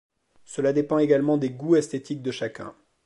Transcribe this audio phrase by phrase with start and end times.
[0.45, 2.73] Cela dépend également des goûts esthétiques de chacun.